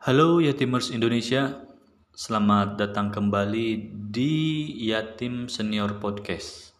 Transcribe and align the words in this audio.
Halo 0.00 0.40
Yatimers 0.40 0.96
Indonesia, 0.96 1.60
selamat 2.16 2.80
datang 2.80 3.12
kembali 3.12 4.00
di 4.08 4.32
Yatim 4.88 5.44
Senior 5.52 6.00
Podcast. 6.00 6.72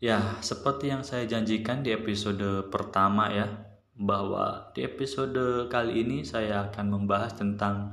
Ya, 0.00 0.40
seperti 0.40 0.88
yang 0.88 1.04
saya 1.04 1.28
janjikan 1.28 1.84
di 1.84 1.92
episode 1.92 2.72
pertama 2.72 3.28
ya, 3.28 3.68
bahwa 3.92 4.72
di 4.72 4.88
episode 4.88 5.68
kali 5.68 6.00
ini 6.00 6.24
saya 6.24 6.72
akan 6.72 6.96
membahas 6.96 7.36
tentang 7.36 7.92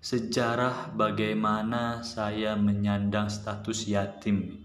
sejarah 0.00 0.96
bagaimana 0.96 2.00
saya 2.00 2.56
menyandang 2.56 3.28
status 3.28 3.92
yatim. 3.92 4.64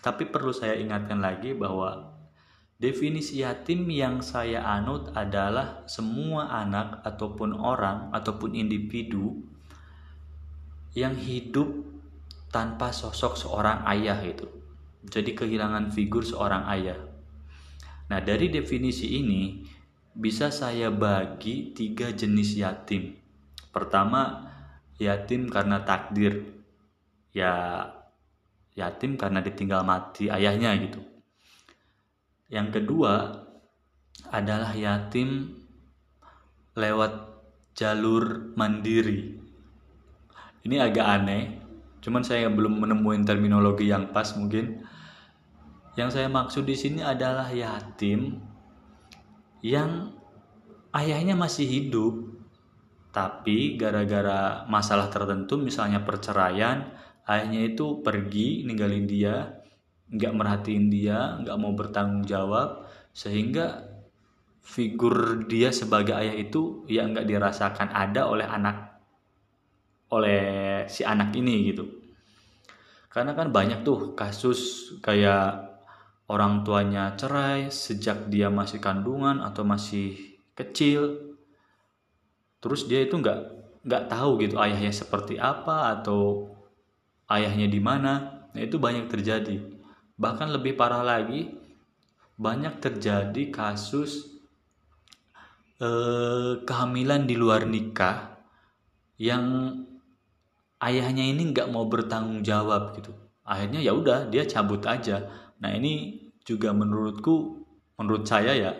Tapi 0.00 0.24
perlu 0.32 0.56
saya 0.56 0.80
ingatkan 0.80 1.20
lagi 1.20 1.52
bahwa 1.52 2.05
Definisi 2.76 3.40
yatim 3.40 3.88
yang 3.88 4.20
saya 4.20 4.60
anut 4.60 5.08
adalah 5.16 5.88
semua 5.88 6.52
anak 6.60 7.00
ataupun 7.08 7.56
orang 7.56 8.12
ataupun 8.12 8.52
individu 8.52 9.32
yang 10.92 11.16
hidup 11.16 11.72
tanpa 12.52 12.92
sosok 12.92 13.40
seorang 13.40 13.80
ayah 13.88 14.20
itu. 14.20 14.44
Jadi 15.08 15.32
kehilangan 15.32 15.88
figur 15.88 16.20
seorang 16.20 16.68
ayah. 16.68 17.00
Nah 18.12 18.20
dari 18.20 18.52
definisi 18.52 19.24
ini 19.24 19.64
bisa 20.12 20.52
saya 20.52 20.92
bagi 20.92 21.72
tiga 21.72 22.12
jenis 22.12 22.60
yatim. 22.60 23.16
Pertama 23.72 24.52
yatim 25.00 25.48
karena 25.48 25.80
takdir. 25.80 26.44
Ya 27.32 27.88
yatim 28.76 29.16
karena 29.16 29.40
ditinggal 29.40 29.80
mati 29.80 30.28
ayahnya 30.28 30.76
gitu 30.76 31.15
yang 32.46 32.70
kedua 32.70 33.42
adalah 34.30 34.70
yatim 34.72 35.58
lewat 36.76 37.12
jalur 37.76 38.54
mandiri. 38.54 39.36
Ini 40.66 40.76
agak 40.82 41.06
aneh, 41.06 41.42
cuman 42.02 42.22
saya 42.26 42.50
belum 42.50 42.82
menemukan 42.82 43.22
terminologi 43.26 43.90
yang 43.90 44.10
pas 44.10 44.34
mungkin. 44.34 44.82
Yang 45.96 46.20
saya 46.20 46.28
maksud 46.28 46.68
di 46.68 46.76
sini 46.76 47.00
adalah 47.00 47.48
yatim 47.48 48.36
yang 49.64 50.12
ayahnya 50.92 51.32
masih 51.32 51.64
hidup, 51.64 52.14
tapi 53.16 53.80
gara-gara 53.80 54.68
masalah 54.68 55.08
tertentu, 55.08 55.56
misalnya 55.56 56.04
perceraian, 56.04 56.92
ayahnya 57.24 57.72
itu 57.72 58.04
pergi 58.04 58.68
ninggalin 58.68 59.08
dia, 59.08 59.55
nggak 60.06 60.32
merhatiin 60.38 60.86
dia 60.86 61.34
nggak 61.42 61.56
mau 61.58 61.74
bertanggung 61.74 62.22
jawab 62.22 62.86
sehingga 63.10 63.96
figur 64.66 65.46
dia 65.46 65.70
sebagai 65.70 66.14
ayah 66.14 66.34
itu 66.34 66.86
ya 66.90 67.06
nggak 67.06 67.26
dirasakan 67.26 67.90
ada 67.90 68.26
oleh 68.26 68.46
anak 68.46 68.98
oleh 70.10 70.42
si 70.86 71.02
anak 71.02 71.34
ini 71.34 71.70
gitu. 71.70 71.86
Karena 73.10 73.32
kan 73.32 73.50
banyak 73.50 73.82
tuh 73.82 74.14
kasus 74.14 74.92
kayak 75.02 75.66
orang 76.30 76.62
tuanya 76.62 77.14
cerai 77.18 77.72
sejak 77.72 78.30
dia 78.30 78.52
masih 78.52 78.78
kandungan 78.78 79.42
atau 79.42 79.62
masih 79.66 80.38
kecil. 80.54 81.34
Terus 82.62 82.86
dia 82.86 83.02
itu 83.02 83.18
nggak 83.18 83.40
nggak 83.86 84.04
tahu 84.10 84.42
gitu 84.42 84.58
ayahnya 84.58 84.90
seperti 84.90 85.38
apa 85.38 85.98
atau 85.98 86.50
ayahnya 87.30 87.66
di 87.66 87.80
mana. 87.82 88.46
Nah 88.50 88.60
itu 88.62 88.78
banyak 88.78 89.10
terjadi 89.10 89.75
Bahkan 90.16 90.48
lebih 90.48 90.80
parah 90.80 91.04
lagi, 91.04 91.52
banyak 92.40 92.80
terjadi 92.80 93.52
kasus 93.52 94.28
eh, 95.80 96.60
kehamilan 96.64 97.28
di 97.28 97.36
luar 97.36 97.68
nikah 97.68 98.36
yang 99.20 99.72
ayahnya 100.80 101.24
ini 101.24 101.52
nggak 101.52 101.68
mau 101.68 101.88
bertanggung 101.88 102.40
jawab 102.40 102.96
gitu. 102.96 103.12
Akhirnya 103.44 103.80
ya 103.80 103.92
udah 103.92 104.28
dia 104.28 104.48
cabut 104.48 104.84
aja. 104.88 105.24
Nah 105.60 105.72
ini 105.72 106.24
juga 106.44 106.72
menurutku, 106.72 107.64
menurut 108.00 108.24
saya 108.28 108.52
ya, 108.56 108.72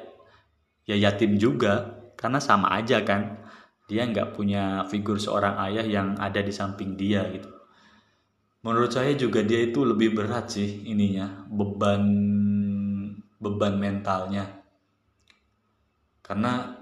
ya 0.89 0.97
yatim 0.97 1.37
juga 1.37 2.01
karena 2.17 2.41
sama 2.41 2.73
aja 2.77 3.05
kan. 3.05 3.45
Dia 3.87 4.03
nggak 4.09 4.35
punya 4.35 4.83
figur 4.89 5.21
seorang 5.21 5.57
ayah 5.71 5.87
yang 5.87 6.19
ada 6.19 6.43
di 6.43 6.51
samping 6.51 6.99
dia 6.99 7.23
gitu 7.31 7.56
menurut 8.67 8.91
saya 8.91 9.15
juga 9.15 9.47
dia 9.47 9.63
itu 9.71 9.87
lebih 9.87 10.19
berat 10.19 10.59
sih 10.59 10.83
ininya 10.91 11.47
beban 11.47 12.03
beban 13.39 13.79
mentalnya. 13.79 14.67
Karena 16.19 16.75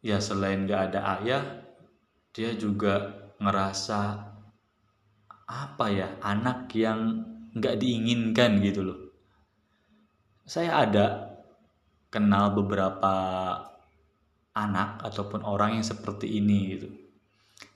ya 0.00 0.16
selain 0.24 0.64
gak 0.64 0.82
ada 0.88 1.20
ayah 1.20 1.44
dia 2.32 2.56
juga 2.56 3.28
ngerasa 3.36 4.00
apa 5.48 5.86
ya 5.92 6.16
anak 6.24 6.72
yang 6.72 7.28
nggak 7.52 7.76
diinginkan 7.76 8.64
gitu 8.64 8.80
loh. 8.88 8.98
Saya 10.48 10.88
ada 10.88 11.06
kenal 12.08 12.56
beberapa 12.56 13.12
anak 14.56 15.04
ataupun 15.04 15.44
orang 15.44 15.76
yang 15.76 15.84
seperti 15.84 16.40
ini 16.40 16.58
gitu. 16.72 16.88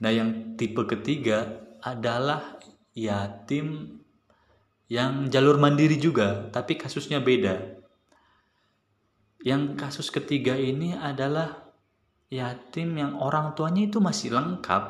Nah 0.01 0.09
yang 0.09 0.57
tipe 0.57 0.81
ketiga 0.89 1.69
adalah 1.85 2.57
yatim 2.93 3.99
yang 4.89 5.29
jalur 5.33 5.57
mandiri 5.57 5.97
juga, 5.97 6.49
tapi 6.53 6.77
kasusnya 6.77 7.17
beda. 7.17 7.81
Yang 9.43 9.75
kasus 9.75 10.07
ketiga 10.13 10.55
ini 10.55 10.95
adalah 10.95 11.73
yatim 12.31 12.95
yang 12.95 13.19
orang 13.19 13.57
tuanya 13.57 13.89
itu 13.89 13.99
masih 13.99 14.31
lengkap 14.31 14.83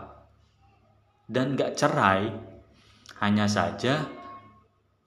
dan 1.32 1.56
gak 1.58 1.80
cerai. 1.80 2.30
Hanya 3.24 3.48
saja 3.48 4.04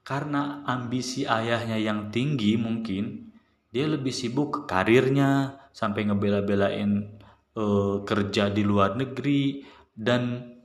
karena 0.07 0.65
ambisi 0.65 1.29
ayahnya 1.29 1.77
yang 1.77 2.09
tinggi 2.09 2.57
mungkin 2.57 3.35
dia 3.75 3.85
lebih 3.85 4.15
sibuk 4.15 4.49
ke 4.49 4.61
karirnya 4.65 5.61
sampai 5.77 6.09
ngebela-belain 6.09 7.21
uh, 7.59 8.01
kerja 8.09 8.49
di 8.49 8.65
luar 8.65 8.97
negeri 8.97 9.61
dan 9.93 10.56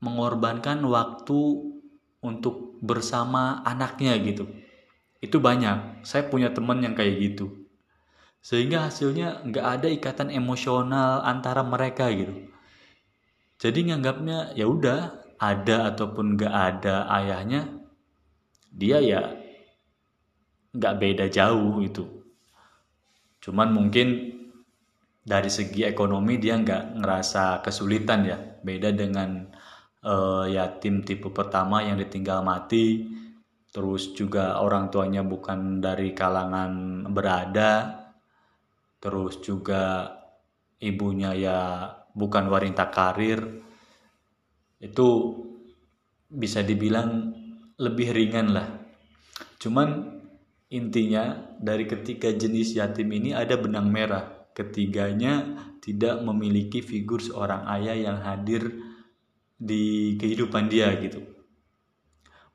mengorbankan 0.00 0.80
waktu 0.88 1.40
untuk 2.20 2.80
bersama 2.80 3.60
anaknya 3.64 4.16
gitu. 4.20 4.48
Itu 5.20 5.40
banyak. 5.40 6.04
Saya 6.04 6.28
punya 6.28 6.52
teman 6.52 6.80
yang 6.80 6.96
kayak 6.96 7.16
gitu. 7.20 7.68
Sehingga 8.40 8.88
hasilnya 8.88 9.44
nggak 9.44 9.66
ada 9.80 9.88
ikatan 9.92 10.32
emosional 10.32 11.20
antara 11.24 11.60
mereka 11.60 12.08
gitu. 12.08 12.48
Jadi 13.60 13.92
nganggapnya 13.92 14.56
ya 14.56 14.64
udah 14.64 15.20
ada 15.36 15.92
ataupun 15.92 16.36
nggak 16.36 16.54
ada 16.54 17.08
ayahnya 17.20 17.68
dia 18.72 19.00
ya 19.00 19.36
nggak 20.76 20.94
beda 21.00 21.26
jauh 21.32 21.82
itu 21.82 22.04
cuman 23.40 23.72
mungkin 23.72 24.36
dari 25.20 25.52
segi 25.52 25.84
ekonomi 25.84 26.40
dia 26.40 26.56
nggak 26.56 27.00
ngerasa 27.00 27.60
kesulitan 27.60 28.20
ya. 28.24 28.38
Beda 28.64 28.90
dengan 28.92 29.46
uh, 30.04 30.44
yatim 30.48 31.04
tipe 31.04 31.28
pertama 31.32 31.84
yang 31.84 32.00
ditinggal 32.00 32.40
mati. 32.44 33.08
Terus 33.70 34.10
juga 34.18 34.58
orang 34.58 34.90
tuanya 34.90 35.22
bukan 35.22 35.78
dari 35.78 36.10
kalangan 36.10 37.06
berada. 37.14 38.02
Terus 38.98 39.40
juga 39.40 40.10
ibunya 40.82 41.30
ya 41.36 41.58
bukan 42.12 42.50
wanita 42.50 42.90
karir. 42.90 43.40
Itu 44.80 45.08
bisa 46.26 46.66
dibilang 46.66 47.30
lebih 47.78 48.10
ringan 48.10 48.48
lah. 48.52 48.68
Cuman 49.60 50.18
intinya 50.70 51.54
dari 51.56 51.86
ketiga 51.86 52.32
jenis 52.34 52.74
yatim 52.74 53.08
ini 53.14 53.30
ada 53.32 53.54
benang 53.54 53.86
merah. 53.86 54.50
Ketiganya 54.50 55.46
tidak 55.78 56.20
memiliki 56.26 56.82
figur 56.82 57.22
seorang 57.22 57.70
ayah 57.70 57.96
yang 57.96 58.18
hadir 58.20 58.89
di 59.60 60.16
kehidupan 60.16 60.72
dia 60.72 60.88
gitu. 60.96 61.20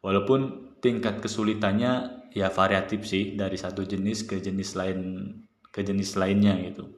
Walaupun 0.01 0.73
tingkat 0.81 1.21
kesulitannya 1.21 2.25
ya 2.33 2.49
variatif 2.49 3.05
sih 3.05 3.37
dari 3.37 3.55
satu 3.55 3.85
jenis 3.85 4.25
ke 4.25 4.41
jenis 4.41 4.73
lain 4.73 4.99
ke 5.69 5.85
jenis 5.85 6.17
lainnya 6.17 6.57
gitu. 6.65 6.89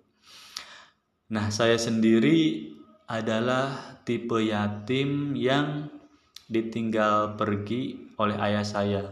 Nah, 1.28 1.52
saya 1.52 1.76
sendiri 1.76 2.72
adalah 3.08 4.00
tipe 4.08 4.40
yatim 4.40 5.36
yang 5.36 5.92
ditinggal 6.48 7.36
pergi 7.36 8.12
oleh 8.16 8.40
ayah 8.40 8.64
saya 8.64 9.04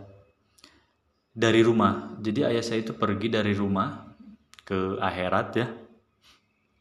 dari 1.35 1.59
rumah. 1.59 2.15
Jadi 2.23 2.47
ayah 2.47 2.63
saya 2.63 2.87
itu 2.87 2.95
pergi 2.95 3.27
dari 3.27 3.51
rumah 3.51 4.15
ke 4.63 4.95
akhirat 5.03 5.47
ya. 5.59 5.67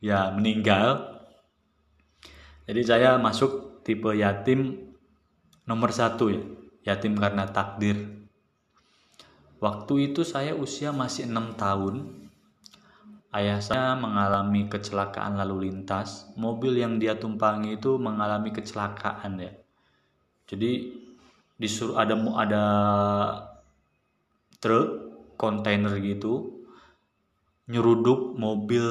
Ya, 0.05 0.20
meninggal. 0.31 1.19
Jadi 2.70 2.82
saya 2.87 3.19
masuk 3.19 3.74
tipe 3.85 4.11
yatim 4.17 4.81
nomor 5.69 5.93
satu 5.93 6.33
ya 6.33 6.43
yatim 6.85 7.17
karena 7.17 7.49
takdir 7.49 8.25
waktu 9.61 10.13
itu 10.13 10.25
saya 10.25 10.57
usia 10.57 10.91
masih 10.91 11.29
enam 11.29 11.57
tahun 11.57 12.25
ayah 13.35 13.59
saya 13.59 13.99
mengalami 13.99 14.71
kecelakaan 14.71 15.35
lalu 15.35 15.69
lintas. 15.69 16.31
Mobil 16.39 16.79
yang 16.79 17.03
dia 17.03 17.19
tumpangi 17.19 17.75
itu 17.75 17.99
mengalami 17.99 18.55
kecelakaan 18.55 19.43
ya. 19.43 19.53
Jadi 20.47 21.03
disuruh 21.59 21.99
ada 21.99 22.15
ada 22.15 22.65
truk 24.63 24.89
kontainer 25.35 25.99
gitu 25.99 26.63
nyeruduk 27.71 28.37
mobil 28.37 28.85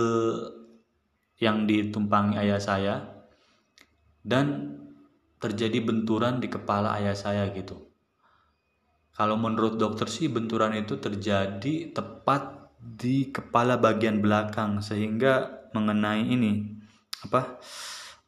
yang 1.38 1.68
ditumpangi 1.68 2.40
ayah 2.40 2.58
saya 2.58 2.96
dan 4.24 4.80
terjadi 5.44 5.84
benturan 5.84 6.40
di 6.40 6.48
kepala 6.48 6.96
ayah 6.96 7.12
saya 7.12 7.52
gitu. 7.52 7.76
Kalau 9.12 9.36
menurut 9.36 9.76
dokter 9.76 10.08
sih 10.08 10.32
benturan 10.32 10.72
itu 10.74 10.96
terjadi 10.96 11.92
tepat 11.92 12.72
di 12.80 13.28
kepala 13.30 13.76
bagian 13.76 14.24
belakang 14.24 14.80
sehingga 14.80 15.68
mengenai 15.76 16.24
ini 16.24 16.80
apa 17.28 17.60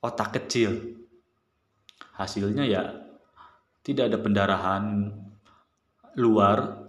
otak 0.03 0.35
kecil. 0.43 1.01
Hasilnya 2.19 2.67
ya 2.67 2.83
tidak 3.81 4.11
ada 4.11 4.19
pendarahan 4.19 5.09
luar 6.19 6.83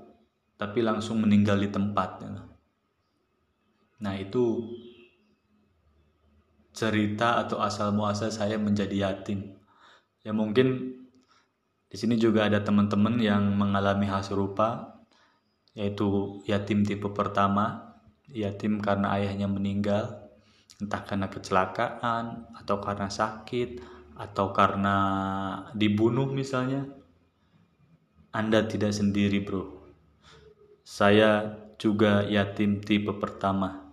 tapi 0.60 0.84
langsung 0.84 1.22
meninggal 1.24 1.56
di 1.56 1.70
tempat. 1.72 2.10
Ya. 2.20 2.44
Nah 4.04 4.14
itu 4.20 4.70
cerita 6.76 7.40
atau 7.40 7.64
asal 7.64 7.96
muasal 7.96 8.28
saya 8.28 8.60
menjadi 8.60 9.08
yatim. 9.08 9.55
Ya 10.26 10.34
mungkin 10.34 10.98
di 11.86 11.94
sini 11.94 12.18
juga 12.18 12.50
ada 12.50 12.58
teman-teman 12.66 13.22
yang 13.22 13.54
mengalami 13.54 14.10
hal 14.10 14.26
serupa, 14.26 14.98
yaitu 15.78 16.42
yatim 16.50 16.82
tipe 16.82 17.06
pertama, 17.14 17.94
yatim 18.26 18.82
karena 18.82 19.14
ayahnya 19.14 19.46
meninggal, 19.46 20.26
entah 20.82 21.06
karena 21.06 21.30
kecelakaan 21.30 22.50
atau 22.58 22.82
karena 22.82 23.06
sakit 23.06 23.78
atau 24.18 24.50
karena 24.50 24.96
dibunuh 25.78 26.26
misalnya. 26.26 26.90
Anda 28.34 28.66
tidak 28.66 28.98
sendiri, 28.98 29.46
bro. 29.46 29.62
Saya 30.82 31.54
juga 31.78 32.26
yatim 32.26 32.82
tipe 32.82 33.14
pertama 33.14 33.86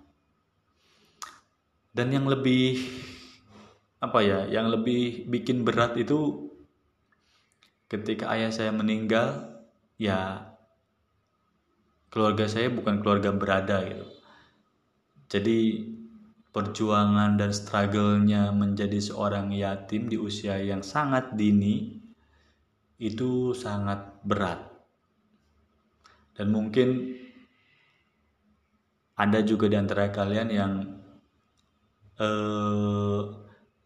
dan 1.93 2.09
yang 2.09 2.25
lebih 2.25 2.81
apa 4.03 4.19
ya 4.19 4.43
yang 4.51 4.67
lebih 4.67 5.31
bikin 5.31 5.63
berat 5.63 5.95
itu 5.95 6.51
ketika 7.87 8.27
ayah 8.35 8.51
saya 8.51 8.75
meninggal 8.75 9.55
ya 9.95 10.51
keluarga 12.11 12.51
saya 12.51 12.67
bukan 12.67 12.99
keluarga 12.99 13.31
berada 13.31 13.79
gitu. 13.87 14.07
Jadi 15.31 15.59
perjuangan 16.53 17.39
dan 17.39 17.49
struggle-nya 17.49 18.53
menjadi 18.53 18.99
seorang 19.01 19.49
yatim 19.55 20.11
di 20.11 20.19
usia 20.19 20.59
yang 20.61 20.85
sangat 20.85 21.33
dini 21.33 21.97
itu 22.99 23.55
sangat 23.57 24.19
berat. 24.21 24.61
Dan 26.37 26.53
mungkin 26.53 27.17
ada 29.17 29.41
juga 29.41 29.65
di 29.71 29.77
antara 29.79 30.13
kalian 30.13 30.49
yang 30.53 30.73
eh, 32.21 33.42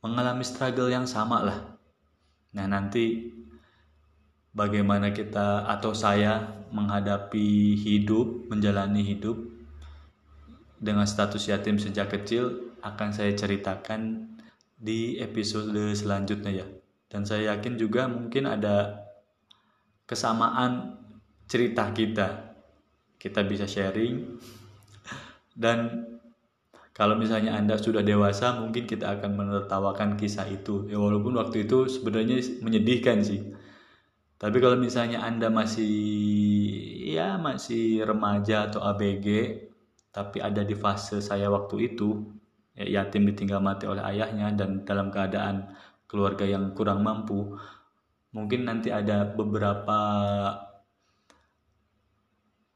mengalami 0.08 0.48
struggle 0.48 0.88
yang 0.88 1.06
sama 1.06 1.44
lah. 1.44 1.60
Nah 2.56 2.66
nanti 2.66 3.30
bagaimana 4.56 5.14
kita 5.14 5.68
atau 5.70 5.94
saya 5.94 6.64
menghadapi 6.74 7.78
hidup, 7.78 8.50
menjalani 8.50 9.06
hidup 9.06 9.38
dengan 10.82 11.06
status 11.06 11.46
yatim 11.50 11.78
sejak 11.78 12.10
kecil 12.10 12.74
akan 12.82 13.10
saya 13.14 13.34
ceritakan 13.34 14.34
di 14.78 15.18
episode 15.22 15.74
selanjutnya 15.94 16.64
ya. 16.64 16.68
Dan 17.08 17.24
saya 17.24 17.56
yakin 17.56 17.80
juga 17.80 18.06
mungkin 18.10 18.50
ada 18.50 19.06
kesamaan 20.06 20.98
cerita 21.50 21.90
kita. 21.94 22.58
Kita 23.18 23.42
bisa 23.46 23.66
sharing 23.66 24.38
dan 25.58 26.06
kalau 26.98 27.14
misalnya 27.14 27.54
Anda 27.54 27.78
sudah 27.78 28.02
dewasa, 28.02 28.58
mungkin 28.58 28.90
kita 28.90 29.22
akan 29.22 29.38
menertawakan 29.38 30.18
kisah 30.18 30.50
itu. 30.50 30.90
Ya 30.90 30.98
walaupun 30.98 31.38
waktu 31.38 31.70
itu 31.70 31.86
sebenarnya 31.86 32.42
menyedihkan 32.66 33.22
sih. 33.22 33.54
Tapi 34.42 34.58
kalau 34.58 34.82
misalnya 34.82 35.22
Anda 35.22 35.54
masih 35.54 35.94
ya 37.14 37.38
masih 37.38 38.02
remaja 38.02 38.66
atau 38.74 38.82
ABG, 38.82 39.28
tapi 40.10 40.42
ada 40.42 40.66
di 40.66 40.74
fase 40.74 41.22
saya 41.22 41.54
waktu 41.54 41.94
itu, 41.94 42.34
ya, 42.74 43.06
yatim 43.06 43.30
ditinggal 43.30 43.62
mati 43.62 43.86
oleh 43.86 44.02
ayahnya 44.02 44.58
dan 44.58 44.82
dalam 44.82 45.14
keadaan 45.14 45.70
keluarga 46.10 46.50
yang 46.50 46.74
kurang 46.74 47.06
mampu, 47.06 47.62
mungkin 48.34 48.66
nanti 48.66 48.90
ada 48.90 49.22
beberapa 49.22 50.02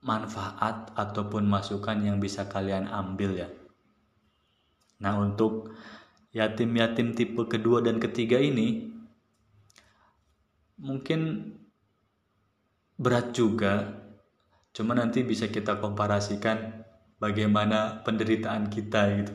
manfaat 0.06 0.94
ataupun 0.94 1.42
masukan 1.50 1.98
yang 2.06 2.22
bisa 2.22 2.46
kalian 2.46 2.86
ambil 2.86 3.34
ya 3.34 3.50
Nah, 5.02 5.18
untuk 5.18 5.74
yatim-yatim 6.32 7.12
tipe 7.18 7.44
kedua 7.50 7.84
dan 7.84 8.00
ketiga 8.00 8.40
ini 8.40 8.88
mungkin 10.80 11.52
berat 13.02 13.34
juga. 13.34 14.02
Cuma 14.72 14.96
nanti 14.96 15.26
bisa 15.26 15.52
kita 15.52 15.82
komparasikan 15.82 16.86
bagaimana 17.20 18.06
penderitaan 18.06 18.72
kita 18.72 19.02
gitu. 19.20 19.34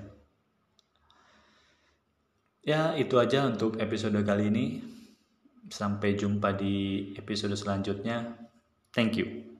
Ya, 2.67 2.99
itu 2.99 3.15
aja 3.23 3.47
untuk 3.47 3.79
episode 3.79 4.19
kali 4.27 4.51
ini. 4.51 4.67
Sampai 5.71 6.15
jumpa 6.15 6.55
di 6.55 7.11
episode 7.19 7.55
selanjutnya. 7.55 8.39
Thank 8.95 9.19
you. 9.19 9.56